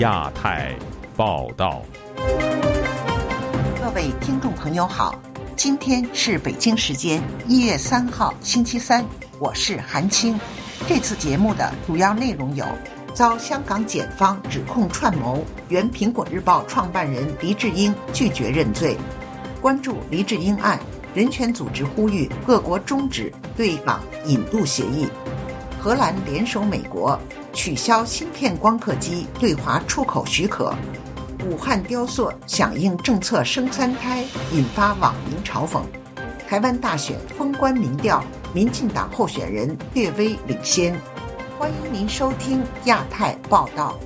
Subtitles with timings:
[0.00, 0.74] 亚太
[1.14, 1.82] 报道，
[3.78, 5.14] 各位听众朋友好，
[5.56, 9.04] 今天是北京时间一月三号星期三，
[9.38, 10.40] 我是韩青。
[10.88, 12.64] 这次节目的主要内容有：
[13.12, 18.96] 遭香港检方指控串谋，原苹果日报创办人黎智英拒绝认罪；
[19.60, 20.80] 关注黎智英案，
[21.12, 25.06] 人权组织呼吁各国终止对港引渡协议；
[25.80, 27.18] 荷兰联手美国。
[27.54, 30.74] 取消芯片光刻机对华出口许可，
[31.46, 35.82] 武汉雕塑响应政策生三胎，引发网民嘲讽。
[36.46, 38.22] 台湾大选封关民调，
[38.52, 40.94] 民进党候选人略微领先。
[41.58, 43.98] 欢迎您收听亚太报道。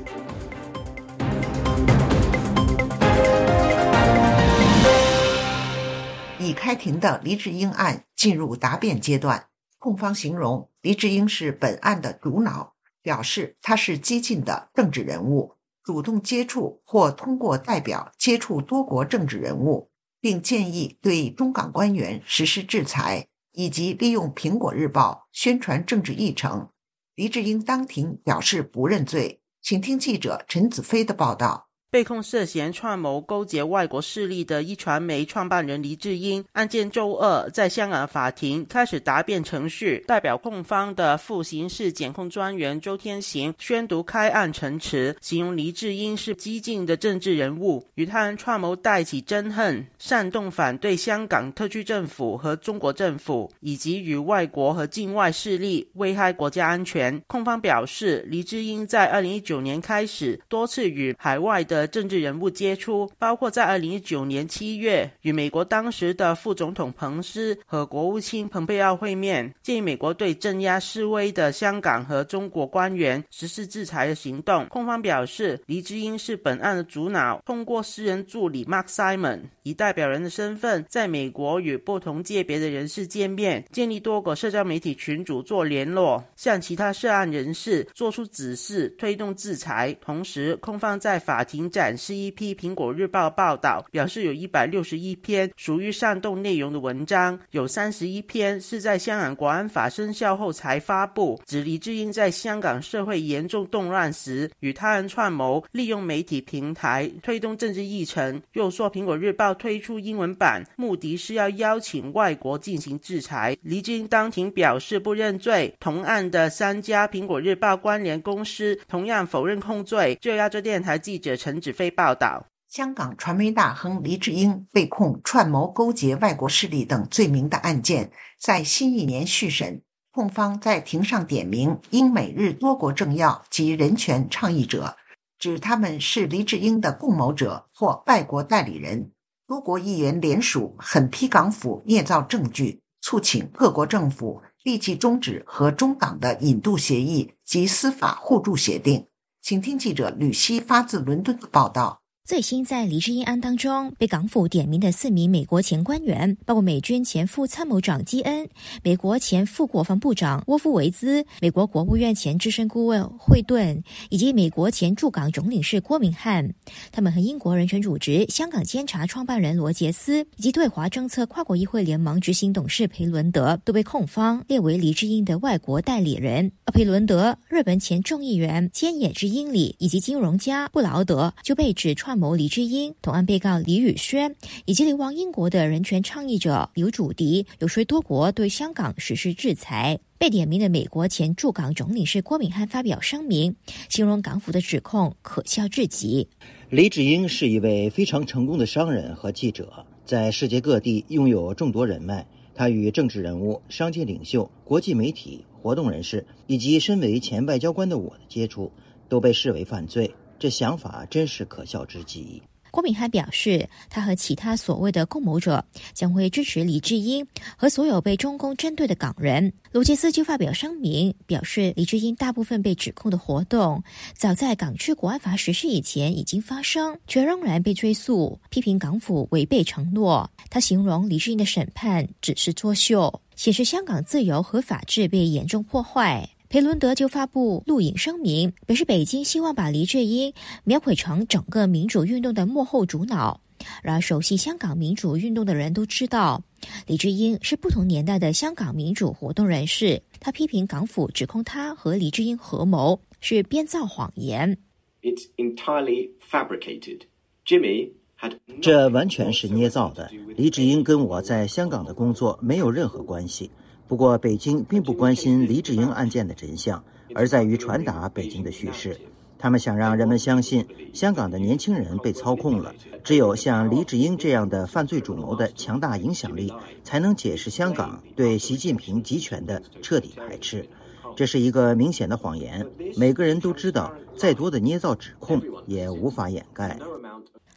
[6.39, 9.45] 已开庭的黎智英案进入答辩阶段，
[9.85, 12.73] 控方形容黎智英是本案的主脑。
[13.03, 19.91] 表示他是激进的政治人物，主动接触或通过代表接触多国政治人物，
[20.23, 26.71] 并建议对中港官员实施制裁，以及利用《苹果日报》宣传政治议程。
[27.15, 31.69] 黎智英当庭表示不认罪，请听记者陈子飞的报道。
[31.95, 40.03] 被控涉嫌串谋勾结外国势力的一传媒创办人黎智英案件，周二在香港法庭开始答辩程序。
[40.09, 57.23] 代表控方的副刑事检控专员周天行宣读开案陈词，形容黎智英是激进的政治人物，与他人串谋带起憎恨，煽动反对香港特区政府和中国政府，以及与外国和境外势力危害国家安全。
[57.29, 74.67] 控方表示，黎智英在二零一九年开始多次与海外的政治人物接触，包括在二零一九年七月与美国当时的副总统彭斯和国务卿蓬佩奥会面，建议美国对镇压示威的香港和中国官员实施制裁的行动。
[74.69, 89.97] 控方表示，黎智英是本案的主脑，通过私人助理 Mark Simon 以代表人的身份，在美国与不同界别的人士见面，建立多个社交媒体群组做联络，向其他涉案人士做出指示，推动制裁。
[90.01, 91.65] 同时，控方在法庭。
[91.75, 101.41] 展示一批《苹果日报》报道，表示有一百六十一篇属于煽动内容的文章，有三十一篇是在香港国安法生效后才发布。
[101.45, 108.41] 指黎智英在香港社会严重动乱时，与他人串谋，利用媒体平台推动政治议程。
[108.53, 113.57] 又说，《苹果日报》推出英文版，目的是要邀请外国进行制裁。
[113.63, 115.75] 黎智英当庭表示不认罪。
[115.81, 120.17] 同案的三家《苹果日报》关联公司同样否认控罪。
[120.21, 121.54] 就亚洲电台记者陈。
[121.61, 128.11] 纸飞报道：香港传媒大亨黎智英被控串谋勾结外国势力等罪名的案件，
[128.41, 129.83] 在新一年续审。
[130.11, 134.97] 控方在庭上点名英美日多国政要及人权倡议者，
[135.39, 139.11] 指他们是黎智英的共谋者或外国代理人。
[139.47, 149.07] 多国议员联署狠批港府捏造证据，促请各国政府立即终止和中港的引渡协议及司法互助协定。
[149.45, 152.04] 请听记者吕希发自伦敦的报道。
[152.27, 158.49] 最新在黎智英案当中被港府点名的四名美国前官员，包括美军前副参谋长基恩、
[158.83, 166.55] 美国前副国防部长沃夫维兹、美国国务院前资深顾问惠顿，以及美国前驻港总领事郭明翰。
[166.91, 176.51] 他们和英国人权组织香港监察创办人罗杰斯，以及对华政策跨国议会联盟执行董事裴伦德，都被控方列为黎智英的外国代理人。
[176.65, 189.99] 而裴伦德、日本前众议员菅野之英里以及金融家布劳德就被指创谋黎智英，同案被告李宇轩以及流亡英国的人权倡议者刘祖迪，游说多国对香港实施制裁。
[190.17, 193.55] 被点名的美国前驻港总领事郭敏汉发表声明，
[193.89, 196.27] 形容港府的指控可笑至极。
[196.71, 202.27] 黎智英是一位非常成功的商人和记者，在世界各地拥有众多人脉。
[202.57, 208.71] 他与政治人物、商界领袖、国际媒体、活动人士以及身为前外交官的我的接触，
[209.09, 210.09] 都被视为犯罪。
[210.45, 212.43] 这想法真是可笑之极。
[212.71, 215.65] 郭敏还表示，他和其他所谓的共谋者
[215.95, 217.27] 将会支持李智英
[217.57, 219.55] 和所有被中共针对的港人。
[219.73, 223.83] 罗杰斯就发表声明，表示李智英大部分被指控的活动，
[224.13, 230.31] 早在港区国安法实施以前已经发生，却仍然被追诉，批评港府违背承诺。
[230.51, 236.29] 他形容李智英的审判只是作秀，显示香港自由和法治被严重破坏。
[236.55, 243.41] 裴伦德就发布录影声明，表示北京希望把黎智英描绘成整个民主运动的幕后主脑。
[243.83, 246.41] 然而，熟悉香港民主运动的人都知道，
[246.87, 250.01] 黎智英是不同年代的香港民主活动人士。
[250.21, 254.57] 他批评港府指控他和黎智英合谋是编造谎言。
[255.03, 257.01] It's entirely fabricated.
[257.45, 260.09] Jimmy had 这完全是捏造的。
[260.37, 263.51] 黎智英跟我在香港的工作没有任何关系。
[263.87, 266.83] 不过，北京并不关心黎智英案件的真相，
[267.15, 268.99] 而在于传达北京的叙事。
[269.39, 272.75] 他们想让人们相信香港的年轻人被操控了。
[273.03, 276.51] 只有像黎智英这样的犯罪主谋的强大影响力，
[276.83, 280.67] 才能解释香港对习近平集权的彻底排斥。
[281.15, 282.67] 这是一个明显的谎言，
[282.97, 286.79] 每个人都知道，再多的捏造指控也无法掩盖。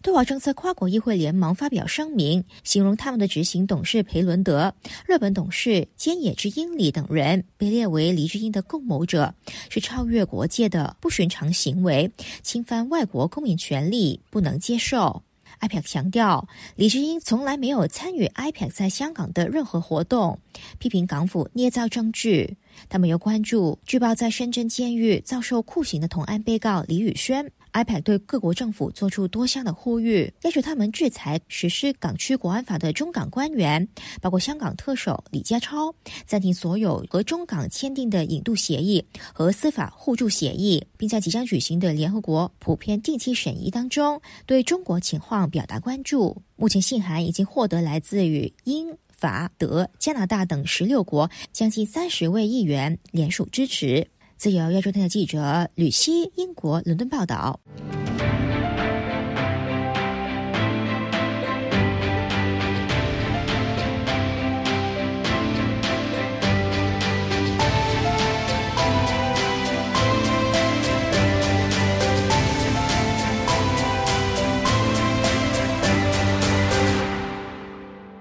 [0.02, 4.74] 对华政策跨国议会联盟发表声明，形容他们的执行董事裴伦德、
[5.06, 9.34] 日本董事菅野之英里等人被列为黎智英的共谋者，
[9.70, 12.10] 是超越国界的不寻常行为，
[12.42, 15.24] 侵犯外国公民权利，不能接受。
[15.60, 20.40] IPAC 强调，黎智英从来没有参与 IPAC 在香港的任何活动，
[20.78, 22.56] 批评港府捏造证据。
[22.88, 27.52] 他们又关注据报在深圳监狱遭受酷刑的同案被告李宇轩。
[27.78, 33.88] IPAC 对各国政府做出多项的呼吁，要求他们制裁实施港区国安法的中港官员，
[34.20, 35.94] 包括香港特首李家超，
[36.26, 46.42] 暂停所有和中港签订的引渡协议和司法互助协议，并在即将举行的联合国普遍定期审议当中对中国情况表达关注。
[46.56, 48.98] 目前信函已经获得来自于英。
[49.18, 54.08] 法、德、加拿大等十六国将近三十位议员联署支持。
[54.38, 57.60] 自由亚洲电台记者吕希，英国伦敦报道。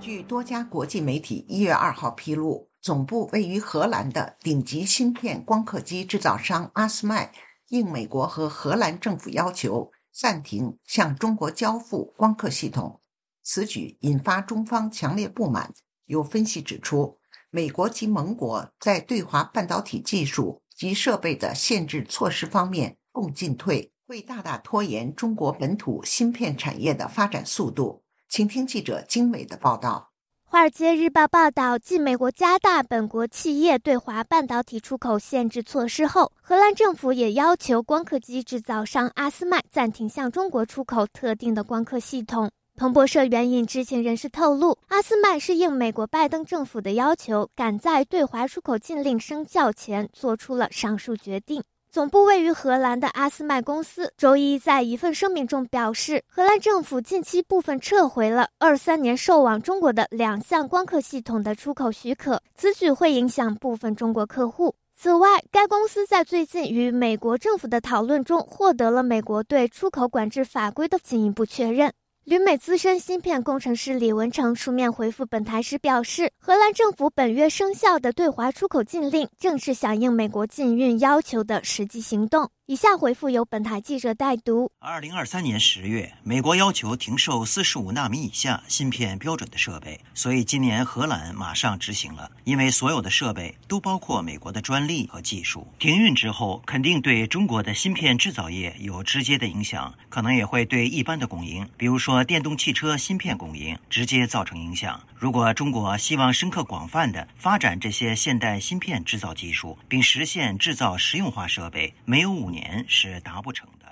[0.00, 7.32] 据多家国际媒体一月二号披露，总部位于荷兰的顶级芯片光刻机制造商阿斯麦，
[7.66, 13.00] 应美国和荷兰政府要求，暂停向中国交付光刻系统。
[13.42, 15.74] 此举引发中方强烈不满。
[16.04, 17.18] 有分析指出，
[17.50, 28.04] 美国及盟国在对华半导体技术及设备的限制措施方面共进退，会大大拖延中国本土芯片产业的发展速度。
[28.28, 30.12] 请听记者经纬的报道。
[30.56, 42.50] 《华尔街日报》报道，继美国加大本国企业对华半导体出口限制措施后，荷兰政府也要求光刻机制造商阿斯麦暂停向中国出口特定的光刻系统。
[42.74, 51.62] 彭博社援引知情人士透露，阿斯麦是应美国拜登政府的要求，赶在对华出口禁令生效前做出了上述决定。
[51.96, 64.74] 总部位于荷兰的阿斯麦公司周一在一份声明中表示，荷兰政府近期部分撤回了二三年售往中国的两项光刻系统的出口许可，此举会影响部分中国客户。
[64.94, 71.90] 此外，该公司在最近与美国政府的讨论中获得了美国对出口管制法规的进一步确认。
[72.26, 82.50] 旅美资深芯片工程师李文成书面回复本台时表示，荷兰政府本月生效的对华出口禁令，正是响应美国禁运要求的实际行动。
[82.68, 95.64] 以下回复由本台记者代读：二零二三年十月，美国要求停售四十五纳米以下芯片标准的设备，所以今年荷兰马上执行了，因为所有的设备都包括美国的专利和技术。
[95.78, 105.00] 停运之后，肯定对中国的芯片制造业有直接的影响，可能也会对一般的供应，比如说电动汽车芯片供应，直接造成影响。
[105.14, 112.50] 如果中国希望深刻广泛的发展这些现代芯片制造技术，并实现制造实用化设备，没有五
[112.86, 113.86] 是达不成的。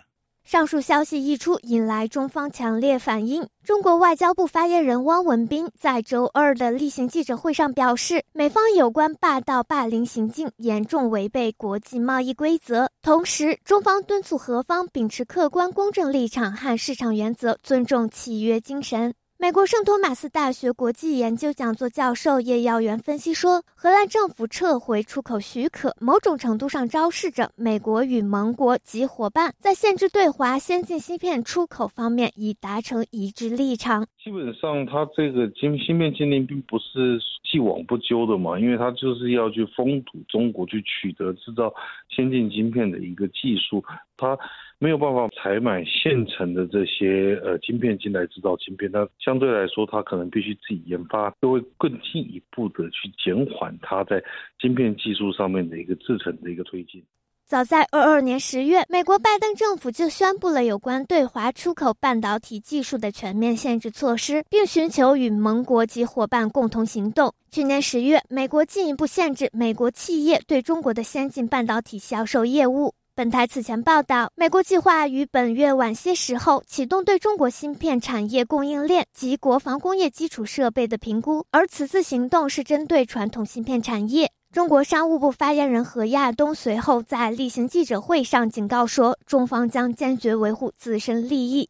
[0.45, 3.49] 上述消息一出，引来中方强烈反应。
[3.65, 19.15] 中国外交部发言人汪文斌在周二的例行记者会上表示，美方有关霸道霸凌行径严重违背国际贸易规则，同时中方敦促何方秉持客观公正立场和市场原则，尊重契约精神。
[19.45, 34.07] 美国圣托马斯大学国际研究讲座教授叶耀元分析说，荷兰政府撤回出口许可，某种程度上昭示着美国与盟国及伙伴在限制对华先进芯片出口方面已达成一致立场。
[34.17, 41.71] 基本上，它这个芯芯片禁令并不是既往不咎的嘛，因为它就是要去封堵中国，去取得制造
[42.09, 43.85] 先进芯片的一个技术，
[44.17, 44.39] 它。
[44.81, 54.23] 没有办法采买现成的这些呃晶片进来制造晶片，那相对来说，它可能必须自己研发，就会更进一步的去减缓它在
[54.61, 57.03] 晶片技术上面的一个制程的一个推进。
[57.47, 67.33] 早在二二年十月，美国拜登政府就宣布了有关对华出口半导体技术的全面限制措施，并寻求与盟国及伙伴共同行动。
[67.51, 72.93] 去年十月，美国进一步限制美国企业对中国的先进半导体销售业务。
[73.17, 84.33] 本台此前报道，美国计划于本月晚些时候启动对中国芯片产业供应链及国防工业基础设备的评估，而此次行动是针对传统芯片产业。
[84.51, 91.69] 中国商务部发言人何亚东随后在例行记者会上警告说，中方将坚决维护自身利益。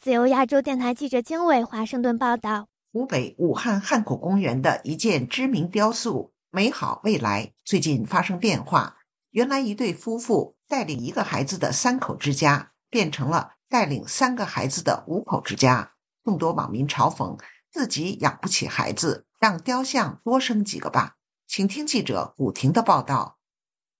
[0.00, 8.98] 自由亚洲电台记者经纬华盛顿报道：湖北武汉汉口公园的一件知名雕塑“美好未来”最近发生变化，
[9.32, 10.54] 原来一对夫妇。
[10.74, 15.92] 带领一个孩子的三口之家变成了带领三个孩子的五口之家。
[16.24, 17.38] 众多网民嘲讽
[17.70, 21.14] 自己养不起孩子，让雕像多生几个吧。
[21.46, 23.38] 请听记者古婷的报道。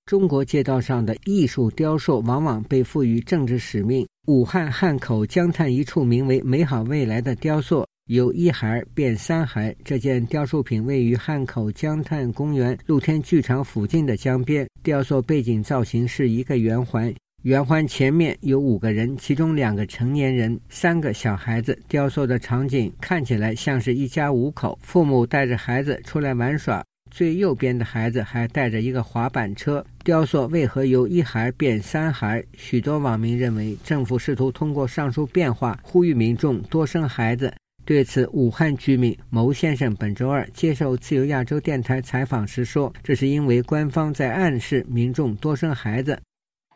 [0.05, 4.09] 中国街道上的艺术雕塑往往被赋予政治使命。
[4.27, 7.87] 武汉汉口江滩一处名为“美好未来”的雕塑。
[8.07, 14.69] 由一孩变三孩，这件雕塑品位于汉口江滩公园露天剧场附近的江边。
[14.83, 17.11] 雕塑背景造型是一个圆环，
[17.45, 21.81] 圆环前面有五个人，其中两个成年人，三个小孩子。
[21.89, 26.85] 雕塑的场景看起来像是一家五口，父母带着孩子出来玩耍。
[27.11, 29.83] 最右边的孩子还带着一个滑板车。
[30.03, 32.45] 雕塑为何由一孩变三孩？
[32.53, 37.51] 许多网民认为，政府试图通过上述变化呼吁民众多生孩子。
[37.87, 46.17] 对此，武汉居民牟先生本周二接受自由亚洲电台采访时说：“这是因为官方在暗示民众多生孩子。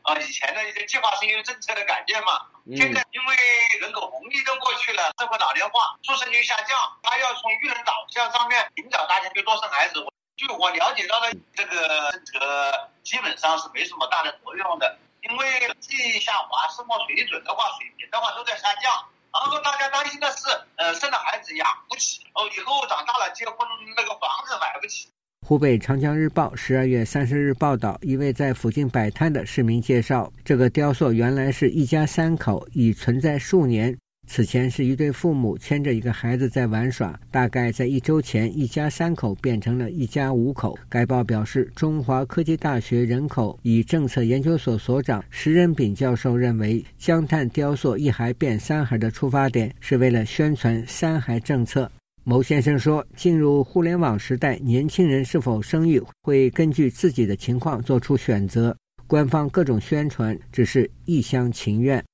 [0.02, 2.44] 啊，以前的一些计划生育政策的改变嘛，
[2.76, 3.34] 现在因为
[3.80, 10.04] 人口红利都过去了，社会老龄化，出生率下降，他要从育人导向上面引导大家去多生孩子。
[10.36, 15.46] 据我了解到的，这个政策基本上是没什么大的作用的，因为
[15.80, 18.92] 经济下滑，生活水准的话，水平的话都在下降。”
[19.32, 23.56] 然后大家担心的是，呃，生了孩子养不起，哦，以后长大了结婚
[23.96, 25.08] 那个房子买不起。
[25.46, 33.96] 湖北长江日报十二月三十日报道，一位在附近摆摊的市民介绍，这个雕塑原来是一家三口，已存在数年。
[34.30, 40.78] 此前是一对父母牵着一个孩子在玩耍，大概在一周前，一家三口变成了一家五口。
[40.86, 51.90] 该报表示，中华科技大学人口与政策研究所所长石仁炳教授认为，江滩雕塑“一孩变三孩”的出发点是为了宣传三孩政策。
[52.22, 62.04] 牟先生说，进入互联网时代，年轻人是否生育会根据自己的情况做出选择，官方各种宣传只是一厢情愿。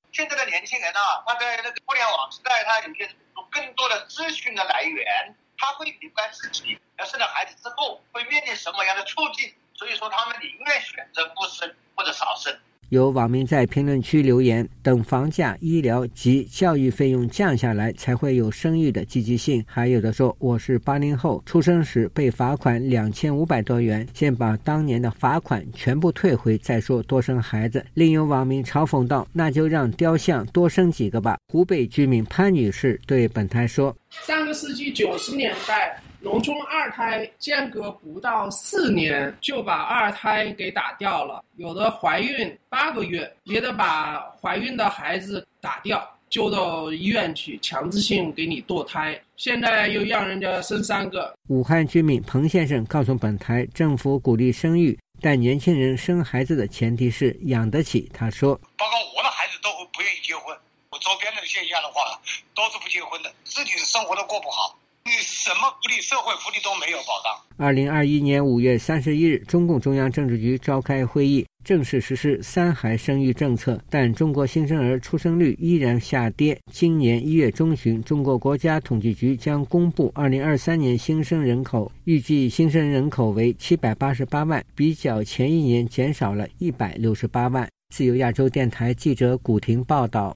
[0.95, 3.03] 现在的年轻人啊，他在那个互联网时代，他有些
[3.35, 12.53] 有更多的资讯的来源，他会明白自己要生了孩子之后会面临什么样的处境，所以说他们宁愿选择不生或者少生。
[12.89, 33.93] 有网民在评论区留言：“等房价、医疗及教育费用降下来，才会有生育的积极性。”还有的说：“我是八零后，出生时被罚款两千五百多元，先把当年的罚款全部退回，再说多生孩子。”另有网民嘲讽道：“那就让雕像多生几个吧。”湖北居民潘女士对本台说
[34.27, 49.21] ：“上个世纪九十年代。”农村二胎间隔不到四年就把二胎给打掉了，有的怀孕八个月也得把怀孕的孩子打掉，救到医院去强制性给你堕胎。
[49.37, 51.31] 现在又让人家生三个。
[51.49, 58.09] 武汉居民彭先生告诉本台，政府鼓励生育，但年轻人生孩子的前提是养得起。
[58.11, 60.57] 他说：“包括我的孩子都不愿意结婚，
[60.89, 62.19] 我周边的现象的话
[62.55, 64.75] 都是不结婚的，自己的生活都过不好。”
[65.05, 67.31] 你什么福利、社会福利都没有保障。
[67.57, 76.59] 二零二一年五月三十一日，中共中央政治局召开会议，正式实施三孩生育政策，但中国新生儿出生率依然下跌。
[76.73, 87.69] 今年一月中旬，中国国家统计局将公布二零二三年新生人口，预计新生人口为七百八十八万，比较前一年减少了一百六十八万。
[87.93, 90.35] 自由亚洲电台记者古婷报道。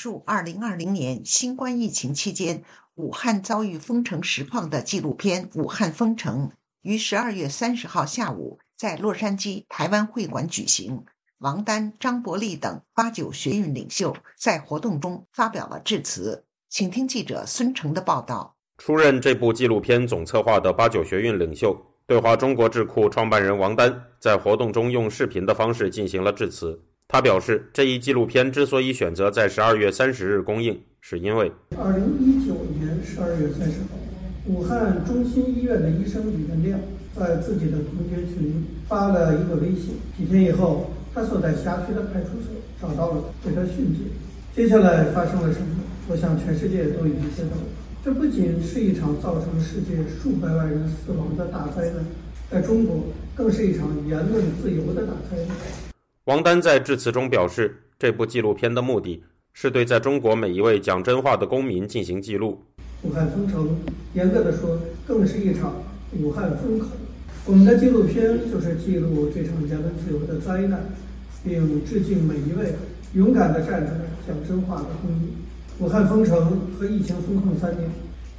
[0.00, 2.64] 述二零二零年新冠疫情期间，
[2.94, 6.48] 武汉遭遇封城实况的纪录片《武汉封城》
[6.80, 11.04] 于十二月三十号下午在洛杉矶台湾会馆举行。
[11.36, 16.46] 王丹、张伯利等八九学运领袖在活动中发表了致辞。
[16.70, 18.56] 请听记者孙成的报道。
[18.78, 21.76] 出任这部纪录片总策划的八九学运领袖、
[22.06, 26.86] 对华中国智库创办人王丹在活动中用视频的方式进行了致辞。
[27.12, 33.98] 他表示，这一纪录片之所以选择在十二月三十日公映，是因为二零一九年十二月三十号，
[34.46, 36.78] 武汉中心医院的医生李文亮
[37.18, 44.06] 在自己的同学群发了一个微信，几天以后，他所在辖区的派出所找到了，给他训诫。
[44.54, 45.66] 接下来发生了什么？
[46.08, 47.62] 我想全世界都已经知道了。
[48.04, 52.04] 这不仅是一场造成世界数百万人死亡的大灾难，
[52.48, 53.02] 在中国
[53.34, 55.89] 更是一场言论自由的大灾难。
[56.30, 59.20] 王丹在致辞中表示，这部纪录片的目的
[59.52, 62.62] 是对在中国每一位讲真话的公民进行记录。
[63.02, 63.68] 武汉封城，
[64.14, 65.74] 严格的说，更是一场
[66.20, 66.86] 武汉封口。
[67.46, 70.80] 我们的纪录片就是记录这场言论自由的灾难，
[71.42, 72.76] 并致敬每一位
[73.14, 75.30] 勇敢地站出来讲真话的公民。
[75.80, 77.90] 武汉封城和疫情封控三年，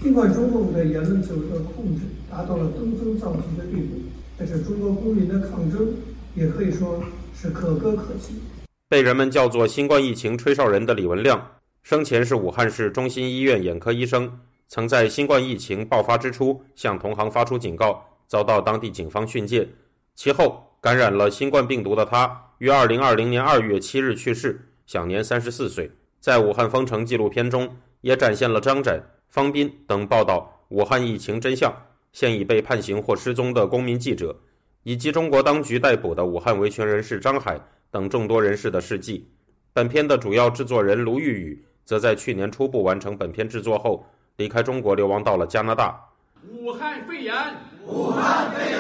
[0.02, 3.98] 尽管中共对言论自由的控制达到了登峰造极的地步，
[4.38, 5.90] 但是中国公民的抗争
[6.36, 7.04] 也可以说
[7.42, 8.36] 是可歌可泣。
[8.88, 11.44] 被人们叫做“新冠疫情吹哨人”的李文亮，
[11.82, 14.40] 生前是武汉市中心医院眼科医生。
[14.68, 19.68] 曾在新冠疫情爆发之初向同行发出警告，遭到当地警方训诫。
[20.14, 25.90] 其后感染了新冠病毒的他，于二零二零年二月七日去世，享年三十四岁。
[26.20, 27.68] 在武汉封城纪录片中，
[28.02, 31.76] 也展现了张展、方斌等报道武汉疫情真相、
[32.14, 34.38] 现已被判刑或失踪的公民记者，
[34.84, 37.60] 以及中国当局逮捕的武汉维权人士张海
[37.90, 39.30] 等众多人士的事迹。
[39.74, 44.06] 本片的主要制作人卢玉宇，则在去年初步完成本片制作后。
[44.38, 46.04] 离开中国，流亡到了加拿大。
[46.50, 47.36] 武汉肺炎，
[47.86, 48.80] 武汉肺炎。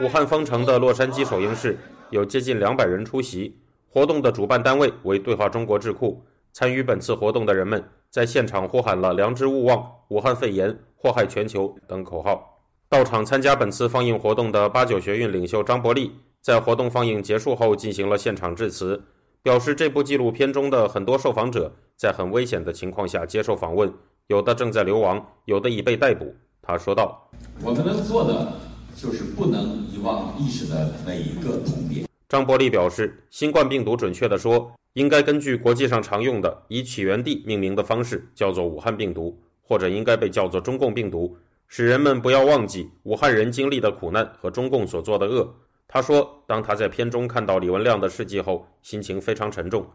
[0.00, 1.76] 武汉封城的洛杉矶首映式
[2.10, 3.58] 有接近两百人出席，
[3.88, 6.22] 活动的主办单位为对话中国智库。
[6.52, 12.57] 参与本次活动的人们在现场呼喊了“良知勿忘”“武汉肺炎祸害全球”等口号。
[12.90, 19.02] 到场参加本次放映活动的八九学运领袖张伯利，在活动放映结束后进行了现场致辞，
[19.42, 23.92] 表示这部纪录片中的很多受访者在很危险的情况下接受访问。
[24.28, 26.34] 有的正在流亡，有的已被逮捕。
[26.62, 27.30] 他说道
[27.62, 28.54] ：“我们能做的
[28.96, 41.36] 就是不能遗忘历史的每一个痛点。”张伯利表示，新冠病毒准确地说，应该根据国际上常用的以起源地命名的方式，叫做武汉病毒，或者应该被叫做中共病毒，
[41.70, 45.46] 使人们不要忘记武汉人经历的苦难和中共所做的恶。
[45.86, 49.86] 他说，当他在片中看到李文亮的事迹后，心情非常沉重。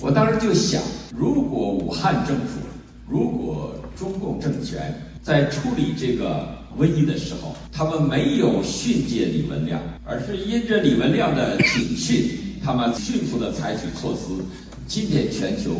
[0.00, 0.80] 我当时就想，
[1.16, 2.60] 如果武汉政府，
[3.08, 14.32] 如果中共政权在处理这个瘟疫的时候，他们没有训诫李文亮，而是因着李文亮的警训，他们迅速的采取措施。
[14.86, 15.72] 今天全球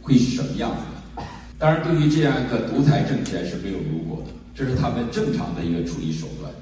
[0.00, 1.22] 会是什么样子？
[1.58, 6.54] 当然，对于这样一个独裁政权是没有如果的，这是他们正常的一个处理手段。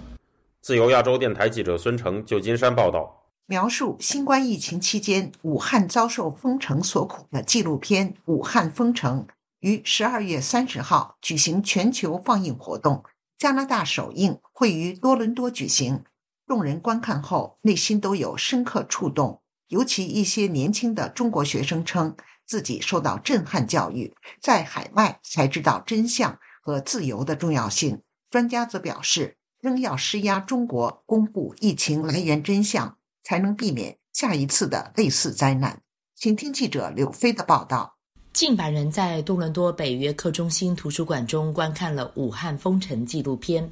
[0.62, 3.28] 自由亚洲电台记者孙成，旧金山报道。
[3.44, 9.26] 描述新冠疫情期间武汉遭受封城所苦的纪录片《武汉封城》。
[9.60, 13.04] 于十二月三十号举行全球放映活动，
[13.36, 16.02] 加拿大首映会于多伦多举行。
[16.46, 19.42] 众人观看后，内心都有深刻触动。
[19.68, 28.00] 尤其一些年轻的中国学生称自己受到震撼教育，在海外才知道真相和自由的重要性。
[28.30, 35.82] 专家则表示，仍要施压中国公布疫情来源真相，才能避免下一次的类似灾难。
[36.14, 37.96] 请听记者柳飞的报道。
[38.32, 43.70] 近百人在多伦多北约克中心图书馆中观看了武汉封城纪录片。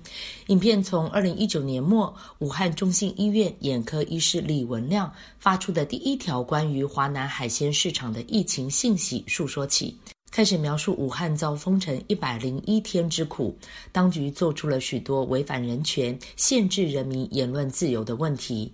[0.48, 9.98] 影片从二零一九年末武汉中心医院眼科医师李文亮发出的第一条关于华南海鲜市场的疫情信息述说起，
[10.30, 13.56] 开始描述武汉遭封城一百零一天之苦，
[13.90, 18.72] 当局做出了许多违反人权、限制人民言论自由的问题。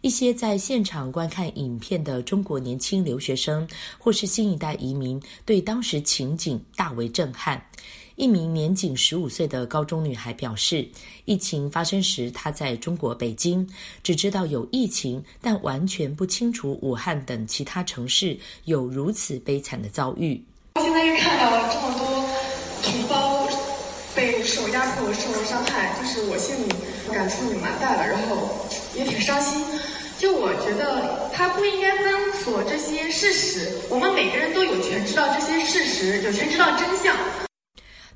[0.00, 7.64] 一些在现场观看影片的中国年轻留学生，或是新一代移民，对当时情景大为震撼。
[8.16, 10.86] 一名年仅十五岁的高中女孩表示，
[11.26, 13.64] 疫情发生时，她在中国北京，
[14.02, 20.42] 只知道有疫情，但完全不清楚武汉等其他城市有如此悲惨的遭遇。
[20.80, 22.24] 现在又看到了这么多
[22.82, 23.48] 同胞
[24.14, 26.74] 被受压迫、受伤害，就是我心里
[27.12, 29.64] 感触也蛮大的，然后也挺伤心。
[30.18, 33.70] 就我觉得，他不应该封锁这些事实。
[33.88, 37.14] 我们每个人都有权知道这些事实，有权知道真相。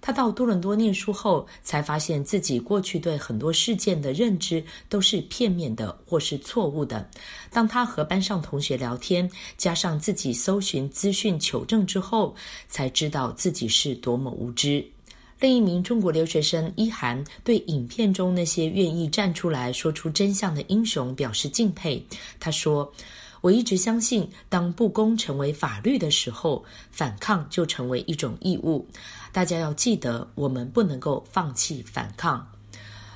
[0.03, 7.09] 他到多伦多念书后，才发现自己过去对很多事件的认知都是片面的或是错误的。
[7.51, 12.35] 当他和班上同学聊天，加上自己搜寻资讯求证之后，
[12.69, 14.85] 才知道自己是多么无知。
[15.39, 22.05] 另一名中国留学生一涵对影片中那些愿意站出来说出真相的英雄表示敬佩。
[22.39, 22.93] 他说
[23.43, 28.87] ：“我一直相信，当不公成为法律的时候，反抗就成为一种义务。
[29.33, 32.45] 大家要记得，我们不能够放弃反抗。”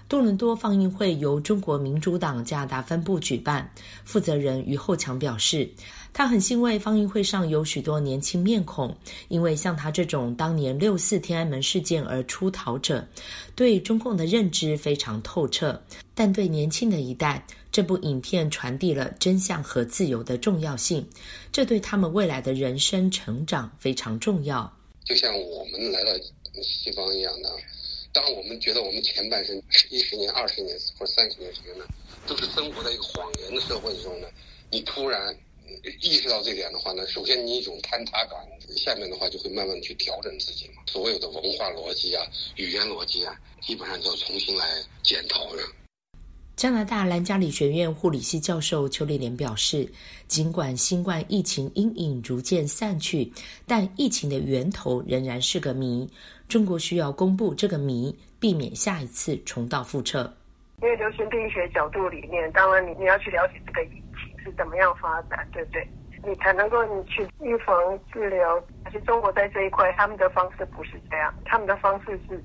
[0.08, 3.68] 多伦多放映会由中国民主党加拿大分部举办，
[4.04, 5.68] 负责人于厚强表示，
[6.12, 13.04] 他很欣慰放映会上有许多年轻面孔，因为像他这种当年六四天安门事件而出逃者，
[13.56, 15.80] 对中共的认知非常透彻，
[16.14, 17.44] 但对年轻的一代，
[17.76, 21.06] 这部影片传递了真相和自由的重要性，
[21.52, 24.74] 这对他们未来的人生成长非常重要。
[25.04, 26.10] 就像我们来到
[26.62, 27.50] 西方一样的。
[28.14, 31.84] 当我们觉得我们前半生一十年、二十年或者三十年时间呢，
[32.26, 34.28] 都是生活在一个谎言的社会中呢，
[34.70, 35.36] 你突然
[36.00, 38.40] 意识到这点的话呢，首先你一种坍塌感，
[38.74, 44.66] 下面的话就会慢慢去调整自己嘛，所有的文化逻辑啊、语言逻辑啊，基本上就要重新来
[45.02, 45.62] 检讨了。
[46.56, 49.86] 加拿大兰加理学院护理系教授邱丽莲表示，
[50.26, 53.30] 尽管新冠疫情阴影逐渐散去，
[53.66, 56.10] 但疫情的源头仍然是个谜。
[56.48, 60.32] 中国需要公布这个谜，避免下一次重蹈覆辙。
[60.80, 65.86] 因为流行病学角度里面，当然你你要去了解这个疫情是怎么样发展，对不对？
[66.26, 67.76] 你才能够你去预防
[68.10, 68.56] 治疗。
[68.84, 72.42] 而且中国在这一块，他们的方式不是这样，他们的方式是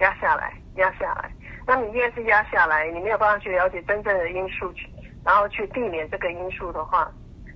[0.00, 1.34] 压下来，压下来。
[1.66, 4.88] 那你越是压下来，你没有办法去了解真正的因素，去
[5.24, 7.10] 然后去避免这个因素的话，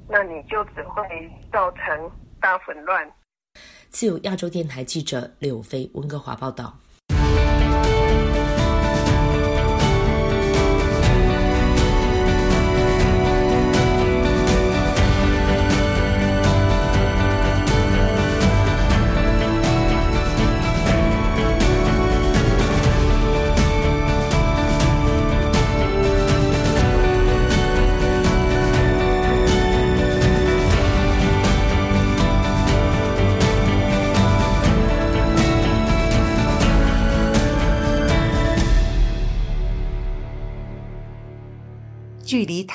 [0.08, 3.08] 那你就只会造成大混乱。
[3.88, 6.76] 自由亚洲电台记者柳飞温哥华报道。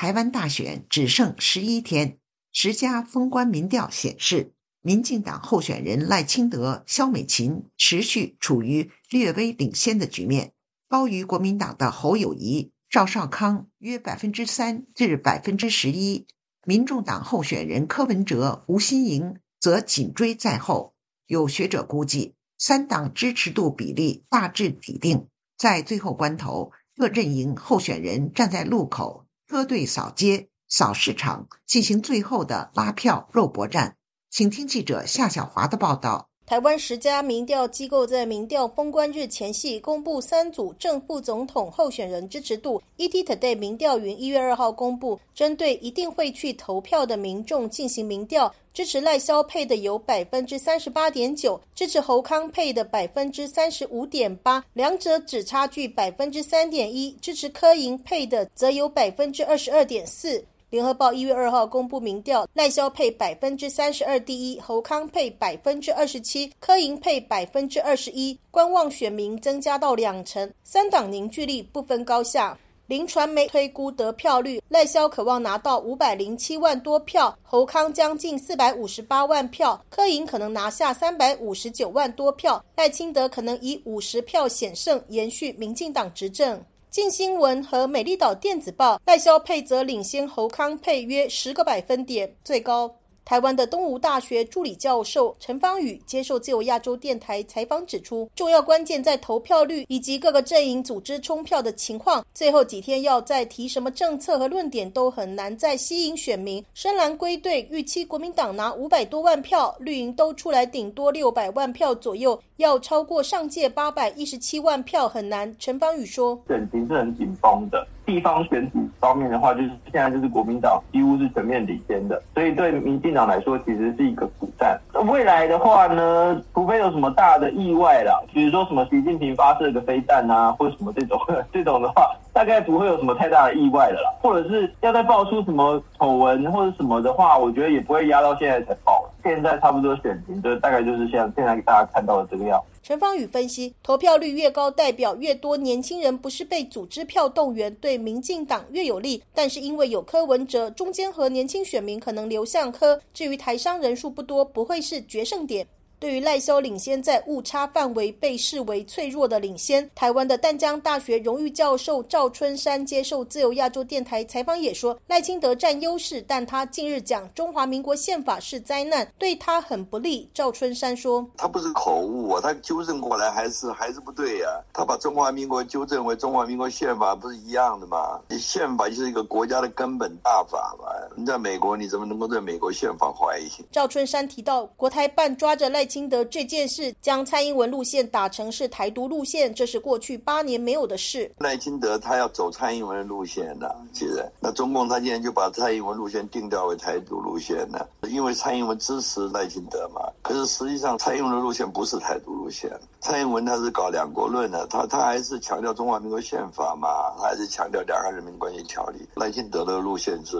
[0.06, 2.18] 台湾大选只剩十一天，
[2.52, 10.52] 十家封关民调显示，民进党候选人赖清德、萧美琴持续处于略微领先的局面，
[10.88, 16.28] 高于国民党的侯友谊、赵少康约百分之三至百分之十一。
[16.64, 20.94] 民众党候选人柯文哲、吴新盈则紧追在后。
[21.26, 25.26] 有学者估计，三党支持度比例大致已定，
[25.58, 29.25] 在最后关头，各阵营候选人站在路口。
[29.48, 33.96] 车队扫街、扫市场，进行最后的拉票肉搏战。
[34.28, 36.30] 请听记者夏小华的报道。
[36.46, 42.80] 台湾十家民调机构在民调封关日前夕公布三组正副总统候选人支持度。
[42.98, 60.44] ETtoday 民调云一月二号公布，针对一定会去投票的民众进行民调，支持赖萧配的有百分之三十八点九，支持侯康配的百分之三十五点八，两者只差距百分之三点一，支持柯银配的则有百分之二十二点四。
[60.76, 72.58] 联合报一月二号公布民调，赖萧配百分之三十二第一，侯康配百分之二十七，柯银配百分之二十一，观望选民增加到两成，三党凝聚力不分高下。
[72.88, 86.62] 林传媒推估得票率，赖萧渴望拿到五百零七万多票，侯康将近四百五十八万票，柯银可能拿下三百五十九万多票，赖清德可能以五十票险胜，延续民进党执政。
[86.96, 92.96] 近新闻和美丽岛电子报，代销配则领先侯康配约十个百分点，最高。
[93.26, 102.24] 台湾的东吴大学助理教授陈芳宇接受自由亚洲电台采访指出，重要关键在投票率以及各个阵营组织冲票的情况。
[102.32, 106.64] 最后几天要再提什么政策和论点都很难再吸引选民。
[106.72, 115.52] 深蓝归队，预期国民党拿五百多万票，绿营都出来顶多六百万票左右，要超过上届八百一十七万票很难。
[115.58, 124.80] 陈芳宇说：“选情是很紧绷的。”地方选举方面的话，就是现在就是国民党几乎是全面领先的，所以对民进党来说其实是一个苦战。
[125.06, 131.20] 未来的话呢，除非有什么大的意外啦，比如说什么习近平发射个飞弹啊，或者什么这种
[131.52, 134.10] 这种的话，大概不会有什么太大的意外的啦。
[134.22, 139.04] 或者是要再爆出什么丑闻或者什么的话，我觉得也不会压到现在才爆。
[139.22, 142.62] 现在差不多选情，就大概就是像现在大家看到的这个样。
[142.80, 149.22] 陈芳宇分析，投票率越高，代表越多年轻人不是被组织票动员，对民进党越有利。
[149.34, 153.00] 但是因为有柯文哲，中间和年轻选民可能流向柯。
[153.14, 155.66] 至于台商人数不多，不会是决胜点。
[156.06, 170.30] 对于赖萧领先在误差范围被视为脆弱的领先，台湾的淡江大学荣誉教授赵春山接受自由亚洲电台采访也说，赖清德占优势，但他近日讲中华民国宪法是灾难，对他很不利。
[170.32, 178.20] 赵春山说，他不是口误啊，他纠正过来还是还是不对呀，他把中华民国纠正为中华民国宪法不是一样的吗？
[178.38, 183.50] 宪法就是一个国家的根本大法嘛，你在美国你怎么能够对美国宪法怀疑？
[183.72, 191.30] 赵春山提到，国台办抓着赖清德这件事，将蔡英文路线打成是台独路线，这是过去八年没有的事。
[191.38, 200.00] 赖清德他要走蔡英文的路线的，其实那中共他今天就把蔡英文路线定调为台独路线了，因为蔡英文支持赖清德嘛。
[200.22, 209.06] 可是实际上蔡英文的路线不是台独路线，蔡英文他是搞两国论的，他他还是强调中华民国宪法嘛，他还是强调两岸人民关系条例。
[209.14, 210.36] 赖清德的路线是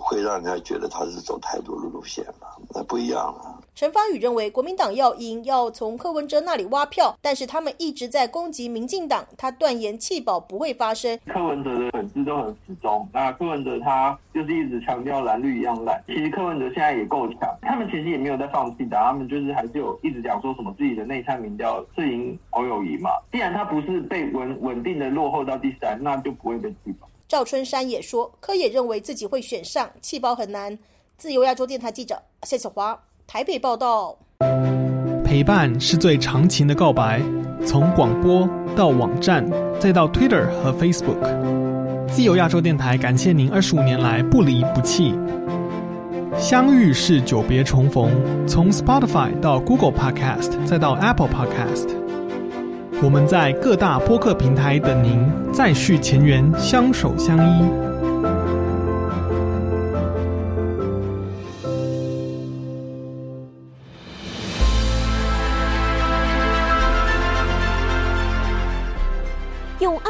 [0.00, 3.49] 会让人家觉得他是走台独的路线嘛，那不一样了。
[3.74, 11.18] 陈方宇认为，国民党要赢，要从柯文哲那里挖票，但是他们一直在攻击民进党，他断言弃保不会发生。
[11.26, 16.02] 柯文哲的粉丝都很始终，那柯文哲他就是一直强调蓝绿一样烂。
[16.06, 23.10] 其实柯文哲现在也够强，他们其实也没有在放弃的，他们就是还是有一直讲说什么自己的内参民调是赢侯友谊嘛。
[23.32, 27.08] 既然他不是被稳稳定的落后到第三，那就不会被弃保。
[27.26, 30.78] 赵春山也说，柯也认为自己会选上，弃保很难。
[31.16, 33.00] 自由亚洲电台记者谢小华。
[33.32, 34.18] 台北报道，
[35.24, 37.22] 陪伴是最长情的告白。
[37.64, 45.16] 从广播到网站，再到 Twitter 和 Facebook，自由亚洲电台感谢您二十五年来不离不弃。
[46.36, 48.10] 相遇是久别重逢，
[48.48, 51.86] 从 Spotify 到 Google Podcast，再到 Apple Podcast，
[53.00, 57.89] 我们在各大播客平台等您，再续前缘，相守相依。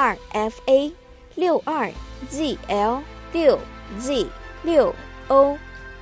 [0.00, 0.92] 二 f a
[1.34, 1.90] 六二
[2.30, 3.58] z l 六
[3.98, 4.24] z
[4.62, 4.94] 六
[5.26, 5.58] o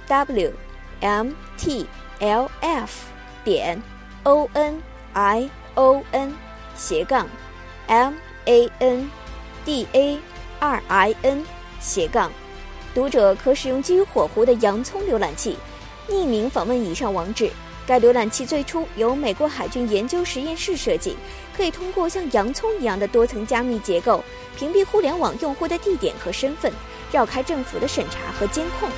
[0.07, 0.53] w
[1.01, 1.87] m t
[2.19, 3.07] l f
[3.43, 3.83] 点
[4.25, 4.83] o n
[5.15, 6.35] i o n
[6.77, 7.27] 斜杠
[7.87, 8.13] m
[8.45, 9.11] a n
[9.65, 10.19] d a
[10.61, 11.43] 二 i n
[11.81, 12.31] 斜杠，
[12.95, 15.57] 读者可使用基于火狐的洋葱浏览器，
[16.07, 17.51] 匿名访问以上网址。
[17.87, 21.17] 该浏览器最初由美国海军研究实验室设计，
[21.57, 24.23] 可以通过像洋葱一样的多层加密结构，
[24.59, 26.71] 屏蔽互联网用户的地点和身份，
[27.11, 28.91] 绕开政府的审查和监控。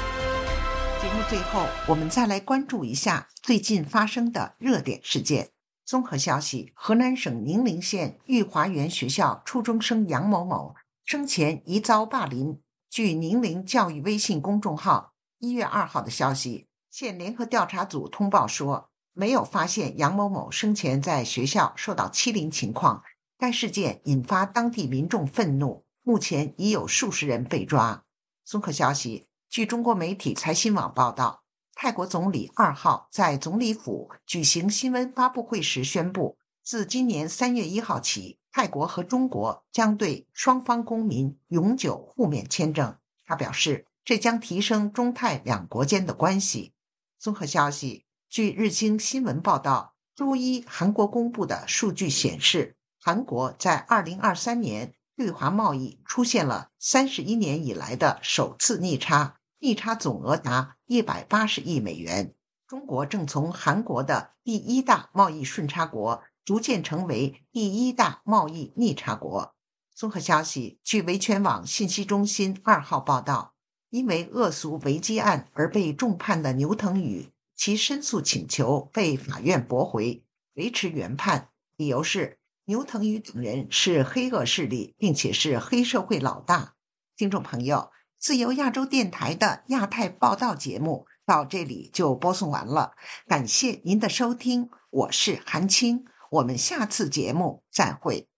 [1.01, 5.51] 节目最后，我们再来关注一下最近发生的热点事件。
[5.85, 12.61] 综合消息：河南省宁陵县玉华园学校初中生杨某某生前疑遭霸凌。
[12.91, 16.67] 据宁陵教育微信公众号一月二号的消息。
[16.91, 23.03] 县联合调查组通报说，没有发现杨某某生前在学校受到欺凌情况。
[23.37, 28.05] 该事件引发当地民众愤怒，目前已有数十人被抓。
[28.45, 31.43] 综合消息，据中国媒体财新网报道，
[31.75, 42.97] 泰国总理二号在总理府举行新闻发布会时宣布，自今年三月一号起，泰国和中国将对双方公民永久互免签证。
[43.25, 46.73] 他表示，这将提升中泰两国间的关系。
[47.19, 62.35] 综合消息，据日经新闻报道，周一韩国公布的数据显示，韩国在2023年对华贸易出现了31年以来的首次逆差，逆差总额达180亿美元。
[62.67, 69.55] 中国正从韩国的第一大贸易顺差国，逐渐成为第一大贸易逆差国。
[69.95, 73.55] 综合消息，据维权网信息中心二号报道。
[73.89, 80.23] 因为恶俗违纪案而被重判的牛腾宇，其申诉请求被法院驳回，
[80.55, 86.75] 维持原判，理由是牛腾宇等人是黑恶势力，并且是黑社会老大。
[87.17, 92.93] 听众朋友，自由亚洲电台的亚太报道节目到这里就播送完了，
[93.27, 98.29] 感谢您的收听，我是韩青，我们下次节目再会。